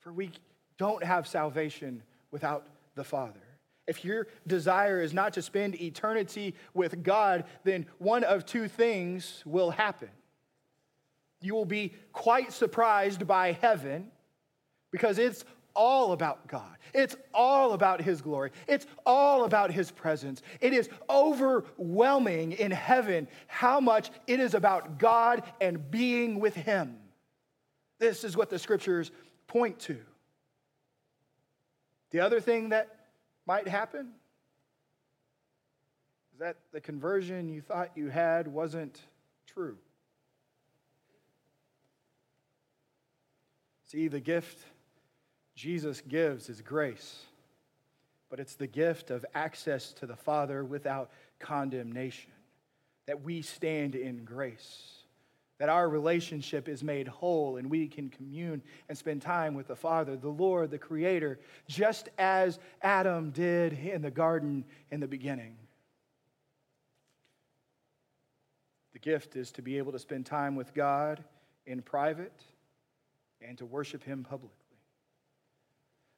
For 0.00 0.12
we 0.12 0.32
don't 0.78 1.04
have 1.04 1.28
salvation 1.28 2.02
without 2.32 2.66
the 2.96 3.04
Father. 3.04 3.38
If 3.86 4.04
your 4.04 4.26
desire 4.48 5.00
is 5.00 5.14
not 5.14 5.34
to 5.34 5.42
spend 5.42 5.80
eternity 5.80 6.56
with 6.74 7.04
God, 7.04 7.44
then 7.62 7.86
one 7.98 8.24
of 8.24 8.44
two 8.44 8.66
things 8.66 9.44
will 9.46 9.70
happen. 9.70 10.10
You 11.40 11.54
will 11.54 11.66
be 11.66 11.92
quite 12.12 12.52
surprised 12.52 13.28
by 13.28 13.52
heaven 13.52 14.10
because 14.94 15.18
it's 15.18 15.44
all 15.74 16.12
about 16.12 16.46
God. 16.46 16.76
It's 16.92 17.16
all 17.34 17.72
about 17.72 18.00
His 18.00 18.22
glory. 18.22 18.52
It's 18.68 18.86
all 19.04 19.42
about 19.42 19.72
His 19.72 19.90
presence. 19.90 20.40
It 20.60 20.72
is 20.72 20.88
overwhelming 21.10 22.52
in 22.52 22.70
heaven 22.70 23.26
how 23.48 23.80
much 23.80 24.12
it 24.28 24.38
is 24.38 24.54
about 24.54 25.00
God 25.00 25.42
and 25.60 25.90
being 25.90 26.38
with 26.38 26.54
Him. 26.54 26.96
This 27.98 28.22
is 28.22 28.36
what 28.36 28.50
the 28.50 28.58
scriptures 28.60 29.10
point 29.48 29.80
to. 29.80 29.98
The 32.12 32.20
other 32.20 32.38
thing 32.38 32.68
that 32.68 32.94
might 33.48 33.66
happen 33.66 34.12
is 36.34 36.38
that 36.38 36.58
the 36.70 36.80
conversion 36.80 37.48
you 37.48 37.60
thought 37.60 37.90
you 37.96 38.10
had 38.10 38.46
wasn't 38.46 39.00
true. 39.48 39.76
See, 43.86 44.06
the 44.06 44.20
gift 44.20 44.58
Jesus 45.54 46.00
gives 46.00 46.48
is 46.48 46.60
grace, 46.60 47.22
but 48.28 48.40
it's 48.40 48.56
the 48.56 48.66
gift 48.66 49.10
of 49.10 49.24
access 49.34 49.92
to 49.94 50.06
the 50.06 50.16
Father 50.16 50.64
without 50.64 51.10
condemnation, 51.38 52.32
that 53.06 53.22
we 53.22 53.42
stand 53.42 53.94
in 53.94 54.24
grace. 54.24 54.90
That 55.58 55.68
our 55.68 55.88
relationship 55.88 56.68
is 56.68 56.82
made 56.82 57.06
whole 57.06 57.58
and 57.58 57.70
we 57.70 57.86
can 57.86 58.10
commune 58.10 58.60
and 58.88 58.98
spend 58.98 59.22
time 59.22 59.54
with 59.54 59.68
the 59.68 59.76
Father, 59.76 60.16
the 60.16 60.28
Lord, 60.28 60.72
the 60.72 60.78
Creator, 60.78 61.38
just 61.68 62.08
as 62.18 62.58
Adam 62.82 63.30
did 63.30 63.72
in 63.72 64.02
the 64.02 64.10
garden 64.10 64.64
in 64.90 64.98
the 64.98 65.06
beginning. 65.06 65.56
The 68.94 68.98
gift 68.98 69.36
is 69.36 69.52
to 69.52 69.62
be 69.62 69.78
able 69.78 69.92
to 69.92 69.98
spend 70.00 70.26
time 70.26 70.56
with 70.56 70.74
God 70.74 71.22
in 71.66 71.82
private 71.82 72.42
and 73.40 73.56
to 73.58 73.64
worship 73.64 74.02
Him 74.02 74.24
publicly. 74.24 74.63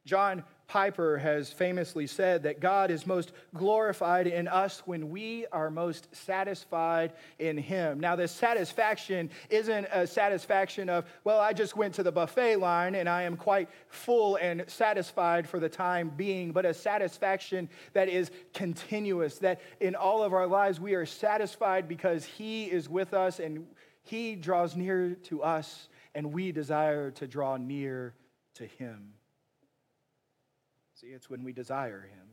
John 0.07 0.45
Piper 0.67 1.17
has 1.17 1.51
famously 1.51 2.07
said 2.07 2.43
that 2.43 2.61
God 2.61 2.91
is 2.91 3.05
most 3.05 3.33
glorified 3.53 4.25
in 4.25 4.47
us 4.47 4.81
when 4.85 5.09
we 5.09 5.45
are 5.51 5.69
most 5.69 6.13
satisfied 6.15 7.13
in 7.39 7.57
Him. 7.57 7.99
Now, 7.99 8.15
this 8.15 8.31
satisfaction 8.31 9.29
isn't 9.49 9.87
a 9.91 10.07
satisfaction 10.07 10.89
of, 10.89 11.05
well, 11.25 11.39
I 11.39 11.51
just 11.51 11.75
went 11.75 11.93
to 11.95 12.03
the 12.03 12.11
buffet 12.11 12.55
line 12.55 12.95
and 12.95 13.07
I 13.07 13.23
am 13.23 13.35
quite 13.35 13.69
full 13.89 14.37
and 14.37 14.63
satisfied 14.67 15.47
for 15.47 15.59
the 15.59 15.69
time 15.69 16.11
being, 16.15 16.53
but 16.53 16.65
a 16.65 16.73
satisfaction 16.73 17.69
that 17.91 18.07
is 18.07 18.31
continuous, 18.53 19.39
that 19.39 19.61
in 19.81 19.93
all 19.93 20.23
of 20.23 20.33
our 20.33 20.47
lives 20.47 20.79
we 20.79 20.95
are 20.95 21.05
satisfied 21.05 21.87
because 21.87 22.23
He 22.23 22.65
is 22.65 22.89
with 22.89 23.13
us 23.13 23.39
and 23.39 23.67
He 24.03 24.35
draws 24.35 24.75
near 24.75 25.15
to 25.23 25.43
us 25.43 25.89
and 26.15 26.33
we 26.33 26.53
desire 26.53 27.11
to 27.11 27.27
draw 27.27 27.57
near 27.57 28.13
to 28.55 28.65
Him. 28.65 29.16
See, 30.99 31.07
it's 31.07 31.29
when 31.29 31.43
we 31.43 31.53
desire 31.53 32.01
Him. 32.01 32.27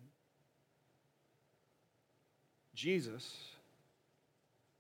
Jesus 2.75 3.37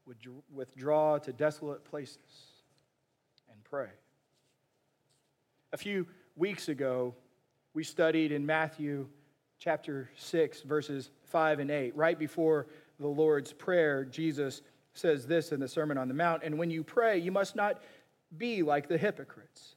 would 0.06 0.16
withdraw 0.52 1.18
to 1.18 1.32
desolate 1.32 1.84
places 1.84 2.16
and 3.50 3.62
pray. 3.62 3.90
A 5.74 5.76
few 5.76 6.06
weeks 6.34 6.68
ago, 6.68 7.14
we 7.74 7.84
studied 7.84 8.32
in 8.32 8.46
Matthew 8.46 9.06
chapter 9.58 10.10
6, 10.16 10.62
verses 10.62 11.10
5 11.24 11.58
and 11.58 11.70
8. 11.70 11.94
Right 11.94 12.18
before 12.18 12.66
the 12.98 13.06
Lord's 13.06 13.52
Prayer, 13.52 14.06
Jesus 14.06 14.62
says 14.94 15.26
this 15.26 15.52
in 15.52 15.60
the 15.60 15.68
Sermon 15.68 15.98
on 15.98 16.08
the 16.08 16.14
Mount 16.14 16.42
And 16.42 16.56
when 16.58 16.70
you 16.70 16.84
pray, 16.84 17.18
you 17.18 17.32
must 17.32 17.54
not 17.54 17.82
be 18.38 18.62
like 18.62 18.88
the 18.88 18.98
hypocrites 18.98 19.76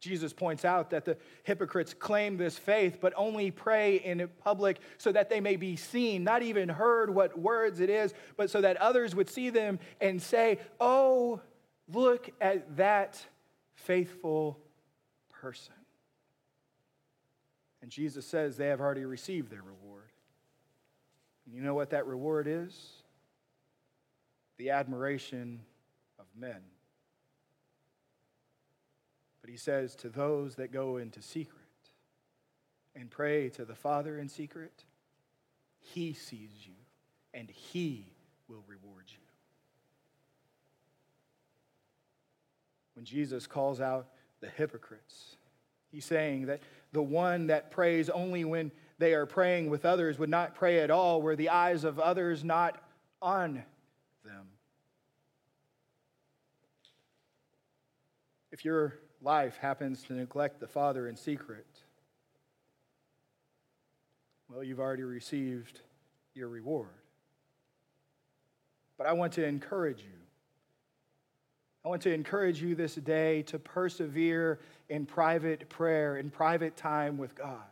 Jesus 0.00 0.32
points 0.32 0.64
out 0.64 0.90
that 0.90 1.04
the 1.04 1.18
hypocrites 1.44 1.92
claim 1.92 2.38
this 2.38 2.58
faith, 2.58 2.98
but 3.00 3.12
only 3.16 3.50
pray 3.50 3.96
in 3.96 4.26
public 4.42 4.78
so 4.96 5.12
that 5.12 5.28
they 5.28 5.40
may 5.40 5.56
be 5.56 5.76
seen, 5.76 6.24
not 6.24 6.42
even 6.42 6.70
heard 6.70 7.14
what 7.14 7.38
words 7.38 7.80
it 7.80 7.90
is, 7.90 8.14
but 8.38 8.48
so 8.50 8.62
that 8.62 8.78
others 8.78 9.14
would 9.14 9.28
see 9.28 9.50
them 9.50 9.78
and 10.00 10.20
say, 10.20 10.58
Oh, 10.80 11.40
look 11.92 12.30
at 12.40 12.76
that 12.78 13.22
faithful 13.74 14.58
person. 15.28 15.74
And 17.82 17.90
Jesus 17.90 18.26
says 18.26 18.56
they 18.56 18.68
have 18.68 18.80
already 18.80 19.04
received 19.04 19.50
their 19.50 19.62
reward. 19.62 20.10
And 21.44 21.54
you 21.54 21.60
know 21.60 21.74
what 21.74 21.90
that 21.90 22.06
reward 22.06 22.46
is? 22.46 22.74
The 24.56 24.70
admiration 24.70 25.60
of 26.18 26.26
men. 26.34 26.60
But 29.50 29.54
he 29.54 29.58
says, 29.58 29.96
to 29.96 30.08
those 30.08 30.54
that 30.54 30.70
go 30.70 30.98
into 30.98 31.20
secret 31.20 31.58
and 32.94 33.10
pray 33.10 33.48
to 33.48 33.64
the 33.64 33.74
Father 33.74 34.16
in 34.16 34.28
secret, 34.28 34.84
he 35.80 36.12
sees 36.12 36.52
you 36.64 36.74
and 37.34 37.50
he 37.50 38.12
will 38.46 38.62
reward 38.68 39.06
you. 39.08 39.18
When 42.94 43.04
Jesus 43.04 43.48
calls 43.48 43.80
out 43.80 44.06
the 44.40 44.46
hypocrites, 44.50 45.34
he's 45.90 46.04
saying 46.04 46.46
that 46.46 46.60
the 46.92 47.02
one 47.02 47.48
that 47.48 47.72
prays 47.72 48.08
only 48.08 48.44
when 48.44 48.70
they 48.98 49.14
are 49.14 49.26
praying 49.26 49.68
with 49.68 49.84
others 49.84 50.16
would 50.16 50.30
not 50.30 50.54
pray 50.54 50.78
at 50.78 50.92
all, 50.92 51.20
were 51.20 51.34
the 51.34 51.48
eyes 51.48 51.82
of 51.82 51.98
others 51.98 52.44
not 52.44 52.80
on 53.20 53.64
them. 54.24 54.46
If 58.52 58.64
your 58.64 58.94
life 59.22 59.56
happens 59.58 60.02
to 60.04 60.14
neglect 60.14 60.60
the 60.60 60.66
Father 60.66 61.08
in 61.08 61.16
secret, 61.16 61.66
well, 64.48 64.64
you've 64.64 64.80
already 64.80 65.04
received 65.04 65.80
your 66.34 66.48
reward. 66.48 66.88
But 68.98 69.06
I 69.06 69.12
want 69.12 69.32
to 69.34 69.44
encourage 69.44 70.00
you. 70.00 70.18
I 71.84 71.88
want 71.88 72.02
to 72.02 72.12
encourage 72.12 72.60
you 72.60 72.74
this 72.74 72.94
day 72.96 73.42
to 73.42 73.58
persevere 73.58 74.60
in 74.88 75.06
private 75.06 75.68
prayer, 75.68 76.16
in 76.16 76.30
private 76.30 76.76
time 76.76 77.16
with 77.16 77.34
God. 77.34 77.62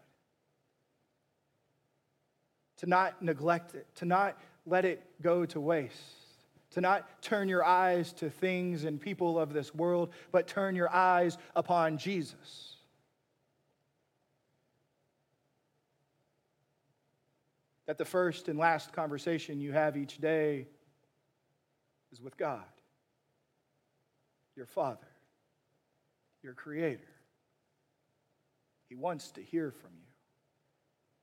To 2.79 2.87
not 2.87 3.21
neglect 3.21 3.75
it, 3.75 3.87
to 3.97 4.05
not 4.05 4.39
let 4.65 4.85
it 4.85 5.03
go 5.21 5.45
to 5.47 5.61
waste, 5.61 6.28
to 6.71 6.81
not 6.81 7.23
turn 7.23 7.49
your 7.49 7.65
eyes 7.65 8.13
to 8.15 8.29
things 8.29 8.85
and 8.85 9.01
people 9.01 9.39
of 9.39 9.53
this 9.53 9.75
world, 9.75 10.11
but 10.33 10.47
turn 10.47 10.75
your 10.77 10.93
eyes 10.93 11.39
upon 11.57 11.99
Jesus. 11.99 12.77
That 17.87 17.97
the 17.97 18.05
first 18.05 18.49
and 18.49 18.59
last 18.59 18.93
conversation 18.93 19.61
you 19.61 19.73
have 19.73 19.97
each 19.97 20.19
day 20.19 20.67
is 22.13 22.21
with 22.21 22.37
God, 22.37 22.65
your 24.57 24.67
Father, 24.67 25.09
your 26.43 26.53
Creator. 26.53 27.01
He 28.91 28.95
wants 28.95 29.31
to 29.33 29.43
hear 29.43 29.71
from 29.71 29.91
you, 29.95 30.07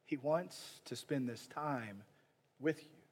He 0.06 0.18
wants 0.18 0.82
to 0.86 0.96
spend 0.96 1.30
this 1.30 1.48
time 1.48 2.02
with 2.60 2.82
you. 2.82 3.05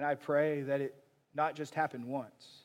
And 0.00 0.06
I 0.06 0.14
pray 0.14 0.62
that 0.62 0.80
it 0.80 0.94
not 1.34 1.54
just 1.54 1.74
happen 1.74 2.08
once, 2.08 2.62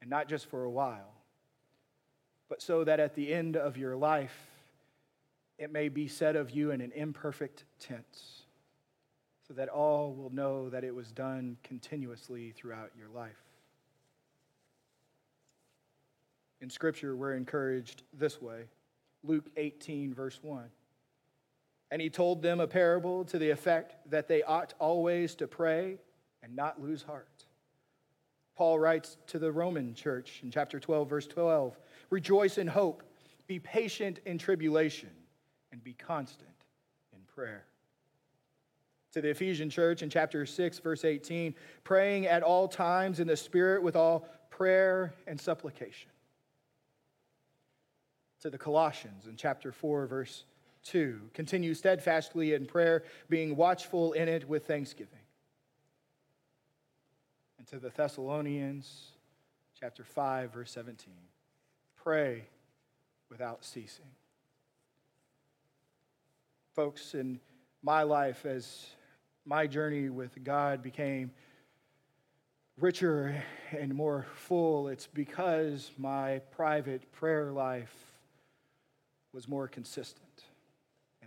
and 0.00 0.08
not 0.08 0.30
just 0.30 0.46
for 0.46 0.64
a 0.64 0.70
while, 0.70 1.12
but 2.48 2.62
so 2.62 2.84
that 2.84 3.00
at 3.00 3.14
the 3.14 3.30
end 3.30 3.54
of 3.54 3.76
your 3.76 3.96
life, 3.96 4.34
it 5.58 5.70
may 5.70 5.90
be 5.90 6.08
said 6.08 6.36
of 6.36 6.52
you 6.52 6.70
in 6.70 6.80
an 6.80 6.90
imperfect 6.92 7.64
tense 7.78 8.44
so 9.46 9.52
that 9.52 9.68
all 9.68 10.14
will 10.14 10.30
know 10.30 10.70
that 10.70 10.84
it 10.84 10.94
was 10.94 11.12
done 11.12 11.58
continuously 11.64 12.52
throughout 12.52 12.90
your 12.98 13.10
life. 13.10 13.42
In 16.62 16.70
Scripture, 16.70 17.14
we're 17.14 17.34
encouraged 17.34 18.04
this 18.14 18.40
way 18.40 18.62
Luke 19.22 19.50
18, 19.58 20.14
verse 20.14 20.38
1. 20.42 20.64
And 21.90 22.00
he 22.00 22.10
told 22.10 22.42
them 22.42 22.60
a 22.60 22.66
parable 22.66 23.24
to 23.26 23.38
the 23.38 23.50
effect 23.50 23.94
that 24.10 24.28
they 24.28 24.42
ought 24.42 24.74
always 24.78 25.34
to 25.36 25.48
pray 25.48 25.98
and 26.42 26.54
not 26.54 26.80
lose 26.80 27.02
heart. 27.02 27.46
Paul 28.56 28.78
writes 28.78 29.16
to 29.28 29.38
the 29.38 29.50
Roman 29.50 29.94
church 29.94 30.40
in 30.42 30.50
chapter 30.50 30.78
12, 30.78 31.08
verse 31.08 31.26
12 31.26 31.78
Rejoice 32.10 32.58
in 32.58 32.66
hope, 32.66 33.02
be 33.46 33.58
patient 33.58 34.20
in 34.26 34.38
tribulation, 34.38 35.10
and 35.72 35.82
be 35.82 35.94
constant 35.94 36.48
in 37.12 37.20
prayer 37.34 37.64
to 39.12 39.20
the 39.20 39.30
Ephesian 39.30 39.70
church 39.70 40.02
in 40.02 40.10
chapter 40.10 40.46
6, 40.46 40.78
verse 40.78 41.04
18, 41.04 41.54
praying 41.84 42.26
at 42.26 42.42
all 42.42 42.68
times 42.68 43.20
in 43.20 43.26
the 43.26 43.36
Spirit 43.36 43.82
with 43.82 43.96
all 43.96 44.28
prayer 44.50 45.12
and 45.26 45.40
supplication. 45.40 46.10
To 48.42 48.50
the 48.50 48.58
Colossians 48.58 49.26
in 49.26 49.36
chapter 49.36 49.72
4, 49.72 50.06
verse 50.06 50.44
2, 50.84 51.30
continue 51.34 51.74
steadfastly 51.74 52.54
in 52.54 52.66
prayer, 52.66 53.04
being 53.28 53.56
watchful 53.56 54.12
in 54.12 54.28
it 54.28 54.48
with 54.48 54.66
thanksgiving. 54.66 55.18
And 57.58 57.66
to 57.68 57.78
the 57.78 57.90
Thessalonians, 57.90 59.12
chapter 59.78 60.04
5, 60.04 60.52
verse 60.52 60.70
17, 60.72 61.12
pray 61.96 62.44
without 63.28 63.64
ceasing. 63.64 64.06
Folks, 66.74 67.14
in 67.14 67.40
my 67.82 68.02
life 68.02 68.46
as 68.46 68.86
my 69.44 69.66
journey 69.66 70.08
with 70.08 70.42
God 70.42 70.82
became 70.82 71.30
richer 72.78 73.42
and 73.72 73.94
more 73.94 74.26
full, 74.34 74.88
it's 74.88 75.06
because 75.06 75.90
my 75.98 76.38
private 76.50 77.10
prayer 77.12 77.52
life 77.52 77.94
was 79.32 79.46
more 79.46 79.68
consistent 79.68 80.29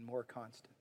and 0.04 0.12
more 0.12 0.24
constant. 0.24 0.76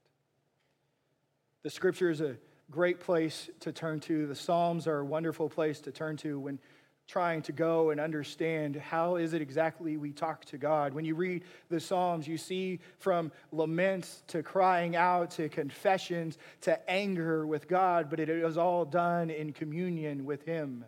The 1.63 1.71
scripture 1.71 2.11
is 2.11 2.21
a 2.21 2.37
great 2.73 2.99
place 2.99 3.51
to 3.61 3.71
turn 3.71 4.01
to. 4.01 4.27
The 4.27 4.35
Psalms 4.35 4.89
are 4.89 4.99
a 4.99 5.05
wonderful 5.05 5.49
place 5.49 5.81
to 5.83 5.93
turn 5.93 6.17
to 6.19 6.41
when 6.41 6.59
trying 7.07 7.43
to 7.43 7.53
go 7.53 7.91
and 7.91 8.01
understand 8.01 8.75
how 8.75 9.17
is 9.17 9.33
it 9.33 9.41
exactly 9.41 9.97
we 9.97 10.11
talk 10.11 10.45
to 10.47 10.59
God. 10.59 10.93
When 10.93 11.05
you 11.05 11.15
read 11.15 11.45
the 11.69 11.79
Psalms, 11.79 12.27
you 12.27 12.37
see 12.37 12.81
from 12.99 13.31
laments 13.53 14.25
to 14.29 14.43
crying 14.43 14.97
out 14.97 15.31
to 15.33 15.49
confessions 15.49 16.37
to 16.63 16.91
anger 16.91 17.47
with 17.47 17.69
God, 17.69 18.11
but 18.11 18.19
it 18.19 18.29
is 18.29 18.57
all 18.57 18.85
done 18.85 19.31
in 19.31 19.53
communion 19.53 20.25
with 20.25 20.45
Him 20.45 20.85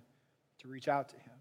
to 0.58 0.68
reach 0.68 0.88
out 0.88 1.08
to 1.10 1.16
Him. 1.16 1.34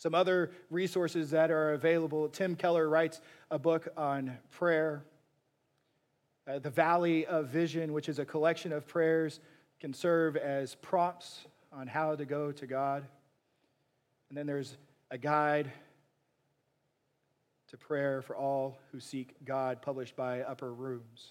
Some 0.00 0.14
other 0.14 0.50
resources 0.70 1.32
that 1.32 1.50
are 1.50 1.74
available 1.74 2.26
Tim 2.30 2.56
Keller 2.56 2.88
writes 2.88 3.20
a 3.50 3.58
book 3.58 3.88
on 3.98 4.38
prayer. 4.50 5.04
Uh, 6.46 6.58
the 6.58 6.70
Valley 6.70 7.26
of 7.26 7.48
Vision, 7.48 7.92
which 7.92 8.08
is 8.08 8.18
a 8.18 8.24
collection 8.24 8.72
of 8.72 8.86
prayers, 8.86 9.40
can 9.78 9.92
serve 9.92 10.36
as 10.36 10.74
prompts 10.76 11.46
on 11.72 11.86
how 11.86 12.14
to 12.14 12.24
go 12.24 12.52
to 12.52 12.66
God. 12.66 13.04
And 14.28 14.38
then 14.38 14.46
there's 14.46 14.76
a 15.10 15.18
guide 15.18 15.70
to 17.68 17.76
prayer 17.76 18.20
for 18.20 18.36
all 18.36 18.78
who 18.90 19.00
seek 19.00 19.36
God, 19.44 19.80
published 19.80 20.16
by 20.16 20.40
Upper 20.40 20.72
Rooms. 20.72 21.28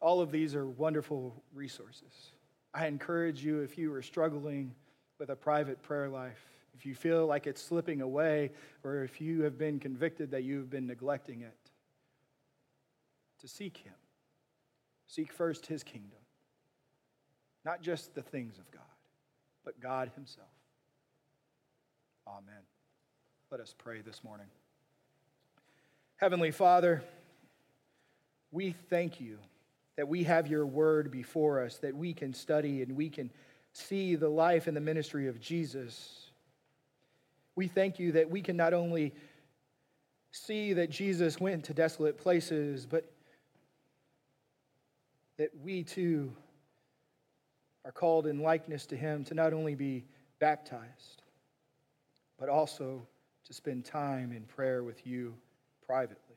All 0.00 0.20
of 0.20 0.30
these 0.30 0.54
are 0.54 0.66
wonderful 0.66 1.34
resources. 1.52 2.32
I 2.72 2.86
encourage 2.86 3.44
you, 3.44 3.60
if 3.60 3.76
you 3.76 3.92
are 3.94 4.02
struggling 4.02 4.72
with 5.18 5.30
a 5.30 5.36
private 5.36 5.82
prayer 5.82 6.08
life, 6.08 6.40
if 6.74 6.86
you 6.86 6.94
feel 6.94 7.26
like 7.26 7.46
it's 7.46 7.60
slipping 7.60 8.00
away, 8.00 8.52
or 8.84 9.02
if 9.02 9.20
you 9.20 9.42
have 9.42 9.58
been 9.58 9.80
convicted 9.80 10.30
that 10.30 10.44
you've 10.44 10.70
been 10.70 10.86
neglecting 10.86 11.42
it, 11.42 11.69
to 13.40 13.48
seek 13.48 13.78
Him. 13.78 13.94
Seek 15.06 15.32
first 15.32 15.66
His 15.66 15.82
kingdom, 15.82 16.18
not 17.64 17.82
just 17.82 18.14
the 18.14 18.22
things 18.22 18.58
of 18.58 18.70
God, 18.70 18.82
but 19.64 19.80
God 19.80 20.10
Himself. 20.14 20.46
Amen. 22.26 22.62
Let 23.50 23.60
us 23.60 23.74
pray 23.76 24.02
this 24.02 24.22
morning. 24.22 24.46
Heavenly 26.16 26.52
Father, 26.52 27.02
we 28.52 28.74
thank 28.88 29.20
you 29.20 29.38
that 29.96 30.06
we 30.06 30.22
have 30.24 30.46
your 30.46 30.66
word 30.66 31.10
before 31.10 31.64
us, 31.64 31.78
that 31.78 31.96
we 31.96 32.12
can 32.12 32.32
study 32.32 32.82
and 32.82 32.94
we 32.94 33.08
can 33.08 33.30
see 33.72 34.14
the 34.14 34.28
life 34.28 34.66
and 34.66 34.76
the 34.76 34.80
ministry 34.80 35.26
of 35.26 35.40
Jesus. 35.40 36.28
We 37.56 37.68
thank 37.68 37.98
you 37.98 38.12
that 38.12 38.30
we 38.30 38.42
can 38.42 38.56
not 38.56 38.72
only 38.72 39.12
see 40.30 40.72
that 40.74 40.90
Jesus 40.90 41.40
went 41.40 41.64
to 41.64 41.74
desolate 41.74 42.16
places, 42.18 42.86
but 42.86 43.10
that 45.40 45.48
we 45.64 45.82
too 45.82 46.30
are 47.86 47.92
called 47.92 48.26
in 48.26 48.40
likeness 48.40 48.84
to 48.84 48.94
him 48.94 49.24
to 49.24 49.32
not 49.32 49.54
only 49.54 49.74
be 49.74 50.04
baptized, 50.38 51.22
but 52.38 52.50
also 52.50 53.06
to 53.46 53.54
spend 53.54 53.86
time 53.86 54.32
in 54.32 54.42
prayer 54.42 54.84
with 54.84 55.06
you 55.06 55.34
privately. 55.86 56.36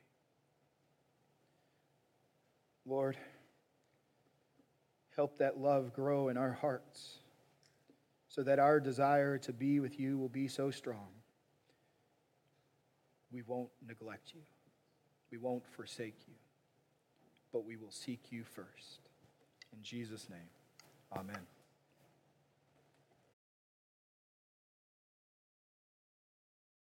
Lord, 2.86 3.18
help 5.14 5.36
that 5.36 5.60
love 5.60 5.92
grow 5.92 6.28
in 6.28 6.38
our 6.38 6.52
hearts 6.52 7.18
so 8.28 8.42
that 8.42 8.58
our 8.58 8.80
desire 8.80 9.36
to 9.36 9.52
be 9.52 9.80
with 9.80 10.00
you 10.00 10.16
will 10.16 10.30
be 10.30 10.48
so 10.48 10.70
strong. 10.70 11.08
We 13.30 13.42
won't 13.42 13.68
neglect 13.86 14.32
you, 14.34 14.40
we 15.30 15.36
won't 15.36 15.66
forsake 15.76 16.22
you, 16.26 16.34
but 17.54 17.64
we 17.64 17.76
will 17.76 17.92
seek 17.92 18.20
you 18.30 18.42
first. 18.42 18.98
In 19.72 19.80
Jesus' 19.80 20.28
name, 20.28 20.50
amen. 21.16 21.53